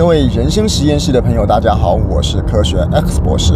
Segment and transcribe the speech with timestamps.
[0.00, 3.52] 各位人生实验室的朋友，大家好，我是科学 X 博士。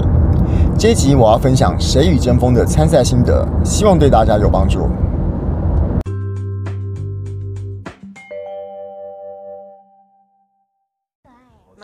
[0.79, 4.87] 这一集我要分享《谁与争锋》的参赛心得，希望对大家有帮助。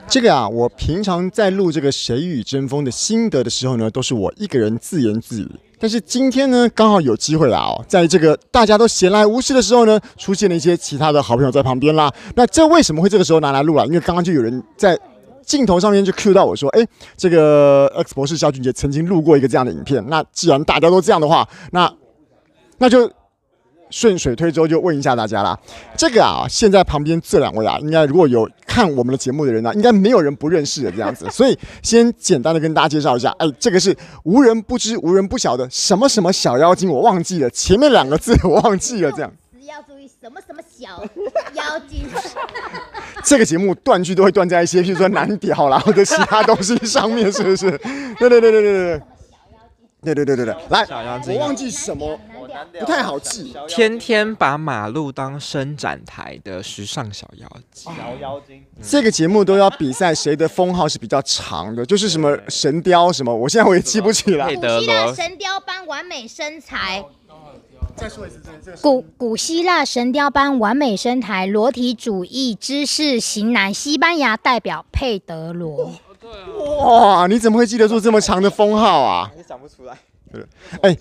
[0.06, 5.48] 这个啊，我平常在录这个《谁与争锋》的心得的时候呢，都是我一个人自言自语。
[5.80, 12.12] 但是今天呢，刚好有机会啊，哦，在这个大家都闲来无事的时候呢，出现了一些其他的好朋友在旁边啦。
[12.36, 13.86] 那这为什么会这个时候拿来录啊？
[13.86, 14.98] 因为刚刚就有人在
[15.44, 20.04] 镜头上面就 cue 到我说，哎，这个 X 博士萧俊杰曾经录过一个这样的影片。
[20.08, 21.92] 那既然大家都这样的话，那
[22.78, 23.10] 那就。
[23.92, 25.58] 顺水推舟，就问一下大家啦。
[25.96, 31.26] 这个啊，现在旁边这两位啊，应该如果有看我们的节目的人呢、啊，应该没有人不认识的这样子。
[31.32, 39.32] 所以先简单的跟大家介绍一下，哎，这个是无人不知、无人不晓的什么什么小妖精，我忘记了前面两个字，我忘记了这样。
[39.66, 41.02] 要注意什么什么小
[41.54, 42.04] 妖精。
[43.24, 47.70] 这个节目断句都会断在一些，譬如说男屌啦或者其他东西上面，是不是？
[48.18, 49.02] 对对对对对对。
[50.02, 50.86] 对对对对对，来，
[51.28, 52.18] 我忘记什么，
[52.78, 53.54] 不太好记。
[53.68, 58.64] 天天把马路当伸展台的时尚小妖精，小妖精。
[58.82, 64.54] 这个节目都要比赛谁的封号是比较长的，就是什么神雕什么，我现在我也记不起来。
[64.56, 67.04] 古希腊神雕般完美身材。
[67.96, 75.92] 再说一次，这古古希腊神雕般完美身材，裸体主义知识型男，西班牙代表佩德罗。
[76.78, 79.30] 哇，你怎么会记得住这么长的封号啊？
[79.36, 79.98] 也想不出来。
[80.32, 80.44] 对，
[80.82, 80.96] 哎，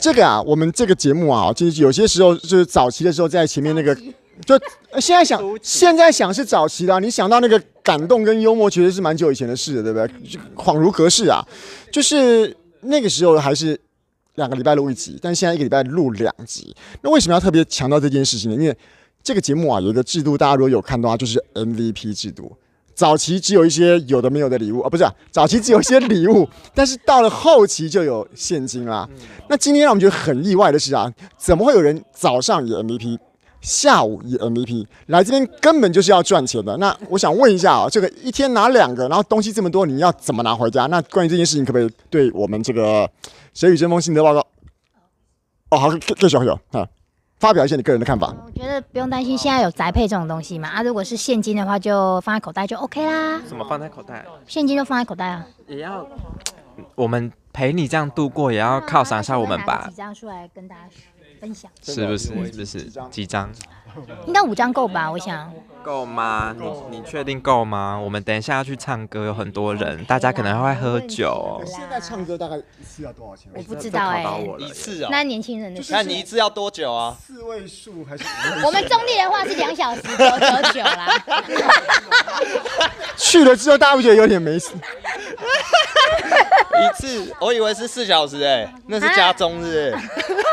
[0.00, 3.94] 这个啊，我们这个节目啊，就是有些时候就是早期的时候，在前面那个，
[4.44, 4.58] 就
[5.00, 10.28] 现在想， 现在想是早期的啊，你想到那个感动跟幽默，其实是蛮久以前的事了，对不对？
[10.28, 11.40] 就恍如隔世啊，
[11.92, 13.80] 就是那个时候还是
[14.34, 16.74] 两个礼拜录一集，但现在一个礼拜录两集。
[17.02, 18.56] 那为什么要特别强调这件事情呢？
[18.56, 18.76] 因为
[19.22, 22.56] 这个节目啊，有一个制度，大家如果有看的话，就是 MVP 制度。
[22.94, 29.08] 早期只有一些有的没有的礼物啊，不是啊，早期只有一些礼物， 但是到了后期就有现金啦。
[29.48, 33.18] 那今天让我们觉得很意外的是啊，怎么会有人早上也 MVP，
[33.60, 36.76] 下午也 MVP 来这边根本就是要赚钱的？
[36.76, 40.86] 那我想问一下啊， 这个一天拿两个，然后东西这么多，你要怎么拿回家？
[40.86, 43.10] 那关于这件事情，可不可以对我们这个
[43.52, 44.46] 谁与争锋心得报告？
[45.70, 45.90] 哦，好，
[46.20, 46.86] 各小朋友啊。
[47.38, 48.34] 发表一下你个人的看法。
[48.46, 50.68] 我觉得不用担心，现在有宅配这种东西嘛。
[50.68, 53.40] 啊，如果是现金的话，就放在口袋就 OK 啦。
[53.46, 54.24] 什么放在口袋？
[54.46, 55.46] 现金就放在口袋啊。
[55.66, 56.06] 也要，
[56.94, 59.86] 我们陪你这样度过，也要犒赏一下我们吧。
[59.88, 60.82] 几张出来跟大家
[61.44, 61.70] 分享。
[61.82, 62.28] 是不是？
[62.28, 62.90] 是不是？
[63.10, 63.52] 几张？
[64.26, 65.10] 应该五张够吧？
[65.12, 65.52] 我想。
[65.84, 66.56] 够吗？
[66.58, 68.00] 你你确定够吗？
[68.02, 71.62] 我们等一下要去唱歌，有很多人，大家可能会喝酒。
[71.66, 73.52] 现在唱歌大概一次要多少钱？
[73.54, 74.24] 我不知道哎。
[74.58, 75.08] 一次啊？
[75.12, 75.82] 那年轻人的。
[75.90, 77.14] 那你一次要多久啊？
[77.26, 78.24] 四位数还是？
[78.64, 81.22] 我们中立的话是两小时九九九啦。
[83.18, 84.70] 去了之后，大家不觉得有点没事？
[86.74, 89.94] 一次，我以为是四小时哎，那是加钟是？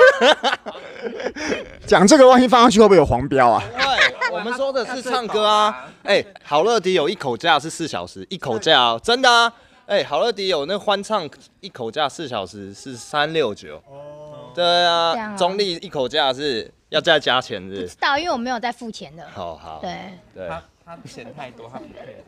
[1.85, 3.63] 讲这个万一放上去会不会有黄标啊？
[3.73, 5.89] 对，我们说的是唱歌啊。
[6.03, 9.51] 哎、欸，好乐迪有一口价是四小时，一口价哦，真的啊。
[9.87, 11.29] 哎、欸，好乐迪有那欢唱
[11.59, 13.77] 一口价四小时是三六九。
[13.87, 14.51] 哦。
[14.53, 17.81] 对啊，中立一口价是要再加钱是？
[17.81, 19.25] 不知道，因为我没有在付钱的。
[19.33, 19.79] 好好。
[19.81, 19.95] 对
[20.33, 20.47] 对。
[20.47, 22.23] 他他钱太多，他不配。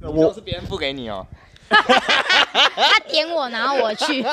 [0.00, 1.26] 我都是别人付给你哦。
[1.70, 4.22] 他点我，然后我去。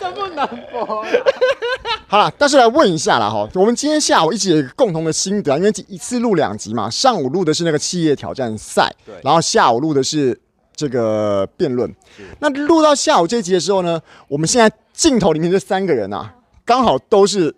[0.00, 1.04] 这么难播。
[2.06, 10.38] 好了，但是来问一下啦哈，我们今天下午一起有一个共同的心得，因为一次录两集嘛，上午录的是那个企业挑战赛，对，然后下午录的是
[10.74, 11.92] 这个辩论。
[12.40, 16.34] 那录到下午这一集的时候呢，我们现在镜头里面这三个人啊，
[16.64, 17.54] 刚好都是。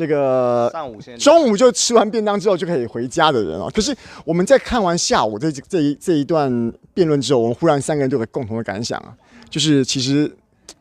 [0.00, 3.94] 这个上午中午就吃完便当之后就可以回家的人啊，可是
[4.24, 6.50] 我们在看完下午这这一这一段
[6.94, 9.12] 辩论之后，我们忽然三个人就有共同的感想啊，
[9.50, 10.34] 就是其实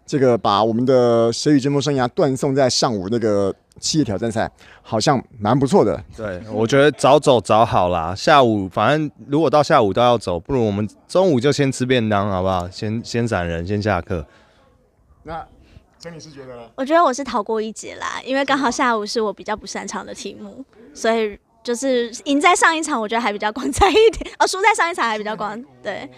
[0.05, 4.49] 这个把我们的谁与争锋生涯断送在上午那个企业挑战赛，
[4.81, 6.01] 好像蛮不错的。
[6.15, 12.69] 对，我觉得早走早好啦，下午反正如果到下午都要走，不如我们中午就先吃便当好不好？
[12.69, 14.25] 先先闪人，先下课。
[15.23, 15.45] 那。
[15.99, 16.71] 所以你是觉得？
[16.75, 20.63] 我觉得我是逃过一劫啦，因为刚好下午是我比较不擅长的题目，
[20.93, 25.61] 所以就是赢在上一场，我觉得还比较光彩一点，哦，输在上一场还比较光。
[25.83, 26.09] 对。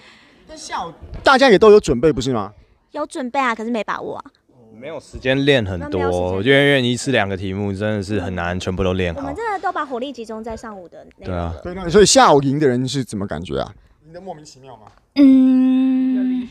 [0.47, 0.93] 但下午
[1.23, 2.53] 大家也都有准备，不是吗？
[2.91, 4.25] 有准备啊，可是没把握啊。
[4.73, 6.01] 没有时间练很多，
[6.33, 9.21] 我觉得一次两个题目真的是很难全部都练好。
[9.21, 11.31] 我们真的都把火力集中在上午的那个。
[11.31, 11.55] 对啊。
[11.63, 13.73] 对，那所以下午赢的人是怎么感觉啊？
[14.05, 14.83] 赢得莫名其妙吗？
[15.15, 16.47] 嗯。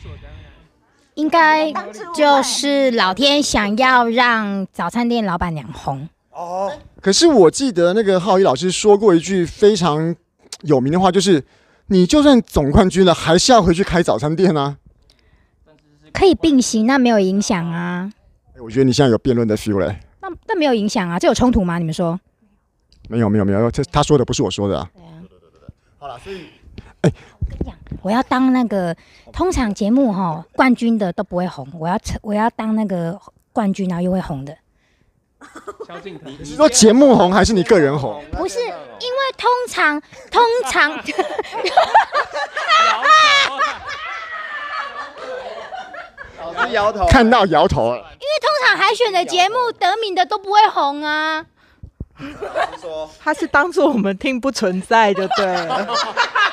[1.15, 1.71] 应该
[2.15, 6.71] 就是老天想要让早餐店老板娘红哦。
[7.01, 10.15] 可是我记得那个浩一老师说过一句非常
[10.61, 11.43] 有名的话，就是
[11.87, 14.77] 你就算总冠军了，还是要回去开早餐店啊。
[16.13, 18.11] 可以并行，那没有影响啊。
[18.59, 19.97] 我觉得你现在有辩论的 feel 嘞。
[20.21, 21.77] 那那没有影响啊，这有冲突吗？
[21.79, 22.19] 你们说？
[23.09, 24.89] 没有没有没有，这他说的不是我说的啊。
[24.93, 25.07] 对啊。
[25.97, 26.45] 好了，所以，
[27.01, 27.11] 哎，
[27.41, 28.95] 我跟你讲，我要当那个
[29.33, 33.19] 通常节目哈冠军的都不会红，我要我要当那个
[33.51, 34.57] 冠军然后又会红的。
[36.23, 38.23] 你是说节目红还是你个人红？
[38.31, 38.75] 不是，因为
[39.37, 39.99] 通常
[40.29, 40.91] 通常。
[46.39, 47.97] 老师摇头，看到摇头了。
[47.97, 48.05] 因为
[48.39, 51.43] 通常海选的节目得名的都不会红啊。
[53.19, 55.87] 他是当做我们听不存在就对了。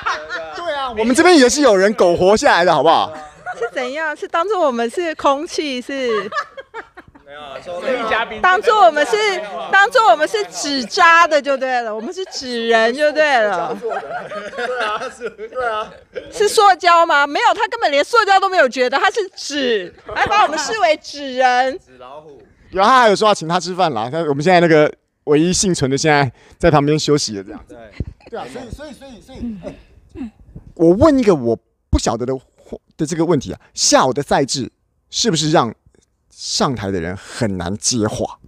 [0.96, 3.12] 我们这边也是有人苟活下来的，好不好？
[3.58, 4.14] 是怎样？
[4.17, 6.31] 是当做我们是空气是？
[7.25, 7.35] 没
[7.93, 9.17] 有，嘉宾当做我们是
[9.70, 13.76] 当做我们是纸扎的就对了，我们是纸人就对了。
[14.56, 15.93] 对啊，是，对啊，
[16.32, 17.26] 是塑胶吗？
[17.26, 21.79] 没有，他根本连塑胶都没有觉得，他是纸，还把我们视为纸人。
[21.79, 22.43] 纸老虎。
[22.70, 24.93] 然后他还有说要请他吃饭啦，他我们现在那个
[25.25, 27.64] 唯一幸存的，现在在旁边休息的，这样。
[27.69, 27.76] 对，
[28.31, 29.58] 对啊，所以所以所以所以，
[30.14, 30.31] 欸，
[30.78, 31.58] 我问一个我
[31.90, 32.32] 不晓得的
[32.96, 34.70] 的这个问题啊，下午的赛制
[35.10, 35.75] 是不是让？
[36.40, 38.38] 上台的人很难接话，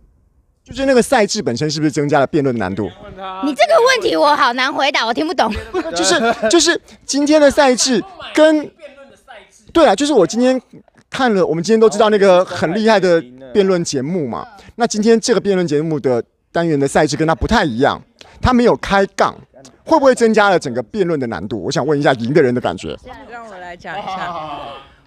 [0.62, 2.84] 就是那个赛制本身是不是增加了辩论难度？
[2.84, 5.52] 你这个问题我好难回答，我听不懂。
[5.96, 6.14] 就是
[6.48, 8.00] 就是今天的赛制
[8.32, 10.62] 跟辩论的赛制对啊，就是我今天
[11.10, 13.20] 看了，我们今天都知道那个很厉害的
[13.52, 14.46] 辩论节目嘛。
[14.76, 16.22] 那今天这个辩论节目的
[16.52, 18.00] 单元的赛制跟它不太一样，
[18.40, 19.36] 它没有开杠，
[19.84, 21.64] 会不会增加了整个辩论的难度？
[21.64, 22.96] 我想问一下赢的人的感觉。
[23.28, 24.34] 让我来讲一下。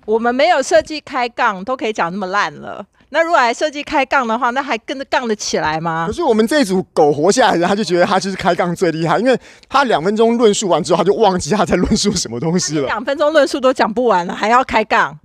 [0.06, 2.86] 我们没有设计开杠，都可以讲那么烂了。
[3.10, 6.06] 那如果还设计开杠的话，那还跟着杠得起来吗？
[6.08, 9.40] 可是我们这一组狗活下来的人，他就觉得他就是开杠最厉害，因为
[9.70, 12.88] 他两分钟论述完之后，他就忘记他在论述什么东西了。
[12.88, 15.18] 两分钟论述都讲不完了，还要开杠？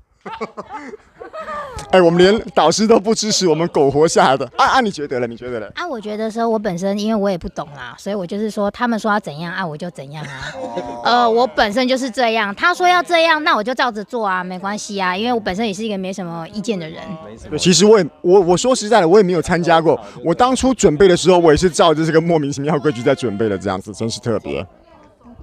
[1.91, 4.81] 哎、欸，我们连导师都不支持我们苟活下来的啊啊！
[4.83, 5.27] 你觉得了？
[5.27, 5.73] 你觉得了？
[5.75, 10.53] 啊，我觉得说，我本身因为我也不懂啦，所以我就是说，他们说要怎样啊，我就怎样啊。
[11.03, 17.03] 呃，我本身就是这样，他说要这样，那我就照着做啊，没关系啊，因为我本身也是一个没什么意见的人。
[17.49, 19.99] 对，其实我也我我说实在的，我也没有参加过。
[20.23, 24.67] 我当初准备的时候，我也是照着这个莫名其妙规矩在准备的，这样子真是特别。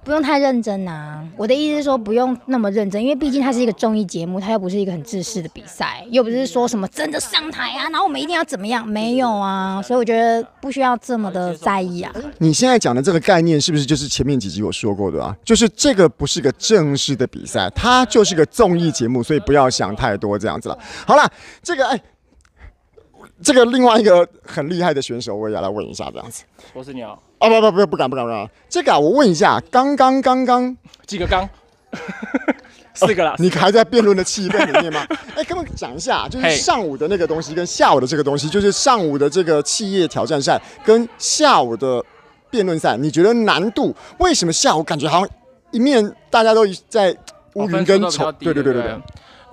[0.06, 12.14] 不用太认真呐、啊，我的意思是说不用那么认真，因为毕竟它是一个综艺节目，它又不是一个很正式的比赛，又不是说什么真的上台啊，然后我们一定要怎么样，没有啊，所以我觉得不需要这么的在意啊。
[12.38, 15.36] 你现在讲的这个概念是不是就是前面几集我说过的啊？
[15.44, 20.78] 就是这个不是个正式的比赛，它就是个综艺节目，所以不要想太多这样子了。
[21.08, 21.28] 好了，
[21.64, 22.00] 这个哎。
[23.46, 26.44] 这个另外一个很厉害的选手，我也要来问一下，这样子。
[26.74, 27.12] 我是鸟。
[27.38, 28.50] 啊不不不不敢不敢不敢。
[28.68, 30.76] 这个啊，我问一下，刚刚刚刚
[31.06, 31.48] 几个刚？
[32.96, 33.34] 四个了。
[33.34, 35.06] 哦、你还在辩论的气氛里面吗？
[35.38, 42.04] 哎，跟我讲一下，就是上午的那个东西跟下午的这个东西，就是上午的这个企业挑战赛跟下午的
[42.50, 45.30] 辩论赛，你觉得难度为什么下午感觉好像
[45.70, 47.16] 一面大家都在
[47.54, 48.32] 乌云跟丑？
[48.32, 49.00] 对对对对对。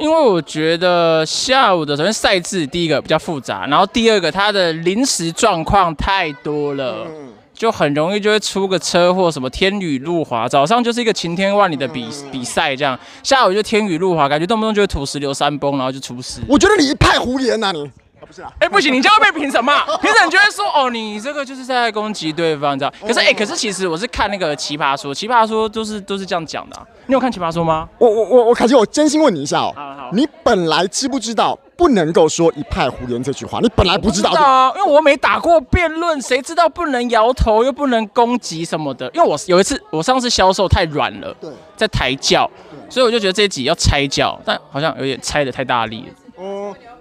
[0.03, 7.07] 因为我觉得下午的首先赛制第一个比较复杂，然后第二个它的临时状况太多了，
[7.55, 10.49] 就很容易就会出个车祸，什么天雨路滑。
[10.49, 16.41] 早上就是一个晴天万里的比比赛这样，下午就天雨路滑，感觉动不动就会土石流山崩，然后就出事。
[16.49, 17.89] 我觉得你一派胡言呐、啊，你。
[18.27, 22.93] 不是啊，哎，不行，你这样会被评审骂， 评审就会说，哦，你这个就是在攻击对方，你知道？
[23.01, 26.87] 可是，哎，可是其实我是看那个奇葩说，奇葩说都是都是这样讲的、啊。
[27.07, 27.89] 你有看奇葩说吗？
[27.99, 33.59] 我我我我，凯基，我真心问你一下哦，好好，你本来知不知道不能够说一派胡言这句话？
[33.61, 39.11] 你本来不知道，知道啊，因为我没打过辩论，谁知道不能摇头又不能攻击什么的？
[39.15, 42.49] 因为我有一次我上次销售太软了，对，在抬轿，
[42.89, 46.15] 所以我就觉得这一集要拆轿，但好像有点拆的太大力了。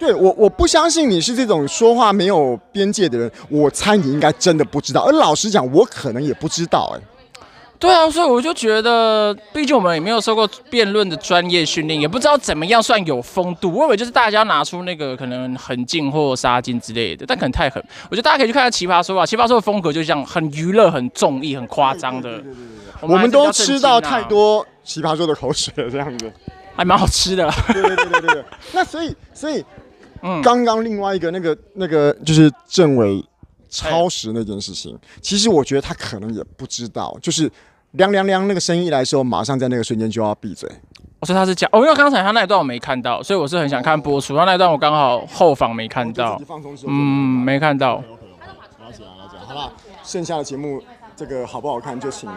[0.02, 5.02] 哦，对我我不相信你是这种说话没有边界的人，我猜你应该真的不知道。
[5.02, 6.92] 而老实讲，我可能也不知道。
[6.96, 7.00] 哎，
[7.78, 13.72] 对啊，所以我就觉得，毕竟我们也没有受过辩论的专业训练，也不知道怎么样算有风度。
[13.72, 17.82] 我以为就是大家拿出那个可能狠劲或杀劲之类的，但可能太狠。
[18.10, 22.42] 我觉得大家可以去看看《奇葩说》吧，《奇葩说》的风格就像很娱乐、很综艺、很夸张的。
[23.00, 26.32] 我们都吃到太多《奇葩说》的口水了，这样子。
[26.74, 28.44] 还蛮好吃的，对对对对对。
[28.72, 29.62] 那所以所以，
[30.22, 33.24] 嗯，刚刚另外一个那个那个就是政委
[33.68, 37.50] 超时那件事情，其实我觉得他可能也不知道，就是
[37.92, 40.70] 凉凉凉那个声音一来的时候，马上在那个瞬间就要闭嘴。
[41.20, 44.36] 我说他是讲哦，因为刚才他那一段我没看到，所以我是很想看播出。
[44.36, 46.40] 他那一段我刚好后方没看到，
[46.86, 47.96] 嗯，没看到。
[47.96, 50.82] 了解了解，好了，剩下的节目
[51.16, 52.30] 这个好不好看就请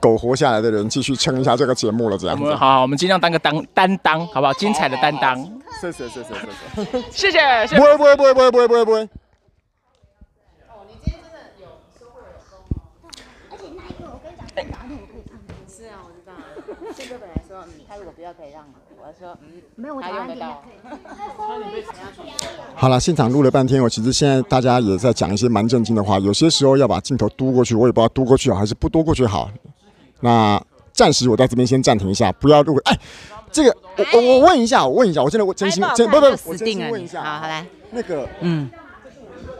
[0.00, 2.42] 苟活下来的人继续撑一下这个节目了，这样子。
[2.42, 4.52] 我们好，好，我们尽量当个当担当，好不好？
[4.54, 5.36] 精彩的担当。
[5.80, 7.02] 谢谢谢谢谢谢。
[7.10, 7.66] 谢谢。
[7.66, 9.08] 谢谢不会不会不会不会不会不会不会。
[15.68, 16.32] 是啊，我知道。
[16.92, 18.77] 宪哥本来说，嗯，他如果不要可以让我，
[19.08, 20.62] 我说，嗯，没有，他用得到。
[22.74, 29.50] 好了，现场录了半天，我其实现在大家也在讲一些蛮震惊的话，有些时候要把镜头嘟过去，我也不知道嘟过去好还是不嘟过去好。
[30.20, 30.62] 那
[30.92, 32.76] 暂时我在这边先暂停一下，不要录。
[32.84, 32.98] 哎，
[33.50, 38.70] 这个我我我问一下，我问一下，我真的我真心真不不，我真心问一下，好，好来，那个嗯，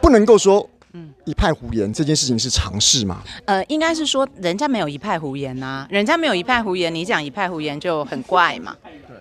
[0.02, 0.68] 不能够说。
[0.94, 3.22] 嗯一派胡言这件事情是常事吗？
[3.44, 8.74] 呃，应该是说人家没有一派胡言呐、啊，人家没有一派胡言，你讲一派胡言就很怪嘛。
[8.82, 9.16] 对，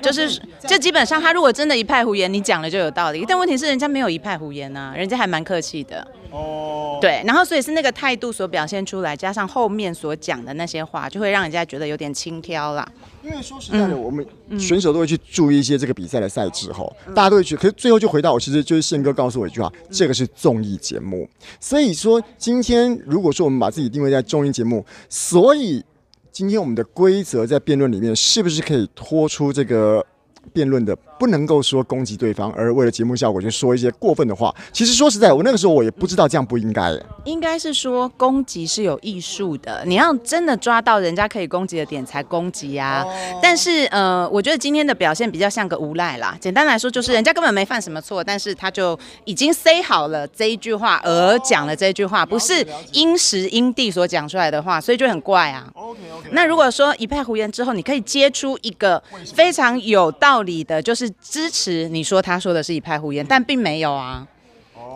[0.00, 3.24] 就是就基本上他如果真的一派胡言，你讲了就有道理。
[3.28, 6.06] 但问题是人家没有一派胡言呐、啊，人家还蛮客气的。
[6.30, 6.98] 哦。
[7.00, 12.86] 对，然后所以是那个态度所表现出来，加上后面所讲的那些话，就会让人家觉得有点轻佻啦。
[13.22, 14.26] 因为说实在的，嗯、我们
[14.58, 17.54] 选手都会去注意一些这个比赛的赛制哈，嗯、大家都会去。
[17.54, 21.28] 可是最后就回到我，其实就是宪哥告诉我一句话：嗯、这个是综艺节目。
[21.58, 25.84] 所以说，今天如果说我们把自己定位在综艺节目，所以
[26.32, 30.06] 今天我们的规则在辩论里面，是不是可以拖出这个？
[30.52, 34.54] 辩论的不能够说攻击对方，而为了节目效果就说一些过分的话。
[34.72, 36.90] 其实说实在，我那个时候我也不知道这样不应该。
[37.24, 43.04] 应该是说攻击是有艺术的，你要真的抓到人家可以攻击的点才攻击呀。
[43.42, 46.36] 但是呃，我觉得今天的表现比较像个无赖啦。
[46.40, 55.70] 简单来说，就是人家根本没犯什么错，但是他就已经 say 好了这一句话而讲了这一句话，不是因时因地所讲出来的话，所以就很怪啊。
[56.32, 59.00] 那如果说一派胡言之后，你可以接出一个
[59.34, 60.29] 非常有道理。
[60.30, 64.24] 道理的就是支持你说他说的是一派胡言，但并没有啊，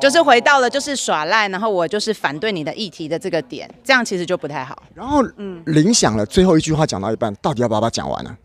[0.00, 4.80] 就是回到了就是耍赖，然后我就是反对你的议题的这个点，这样其实就不太好。
[4.94, 8.36] 然后，嗯，铃响了最后一句话讲到一半，到底要不要把它讲完呢？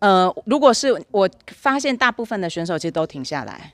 [0.00, 3.72] 呃，如果是我发现大部分的选手其实都停下来，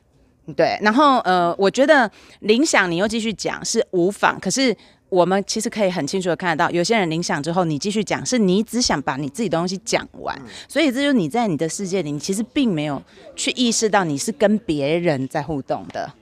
[0.55, 2.11] 对，然后呃，我觉得
[2.41, 4.77] 铃响你又继续讲是无妨，可是。
[5.09, 10.39] 我们其实可以很清楚的看得到，有些人铃响之后，你继续讲，是你只想把你自己的东西讲完，
[10.69, 13.03] 所以这就是你在你的世界里，你其实并没有
[13.35, 16.13] 去意识到你是跟别人在互动的，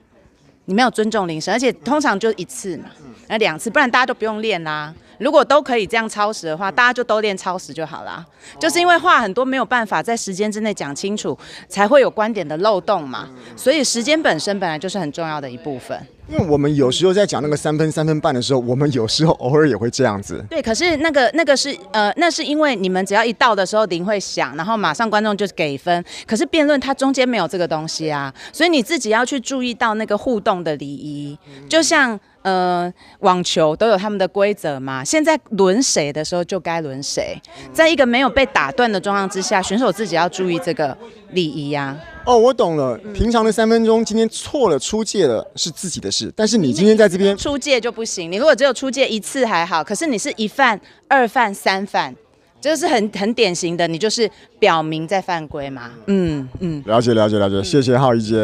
[0.66, 2.84] 你没有尊重铃声，而且通常就一次嘛，
[3.28, 4.94] 那两次，不然大家都不用练啦。
[5.18, 8.22] 如果都可以这样超时的话，大家就都练超时就好啦。
[8.60, 11.36] 就是因为话很多，没有办法在时间之内讲清楚，
[11.68, 13.28] 才会有观点的漏洞嘛。
[13.56, 15.98] 所以时间本身本来就是很重要的一部分。
[16.28, 20.44] 因为我们有时候在讲那个三分、三分半的时候，我们有时候偶尔也会这样子。
[20.50, 26.04] 对，可是那个那个是呃，那是因为你们只要一到的时候铃会响，然后马上观众就给分。
[26.26, 32.18] 可是辩论它中间没有这个东西啊，所以你自己要去注意到那个互动的礼仪，就像。
[32.46, 35.02] 呃，网球都有他们的规则嘛。
[35.02, 37.36] 现在轮谁的时候就该轮谁，
[37.72, 40.96] 在一个没有被打断的状况之下，选手自己要注意这个
[41.32, 41.98] 礼仪呀。
[42.24, 42.96] 哦，我懂了。
[43.12, 48.30] 平常的三分钟，今天错了出界了是自己的事，但是你今天在这边出界就不行。
[48.30, 52.14] 你如果只有出界一次还好，可是你是一犯、二犯、三犯，
[52.60, 55.90] 就是很很典型的，你就是表明在犯规嘛。
[56.06, 58.36] 嗯嗯，了解了解了解，谢谢浩一姐。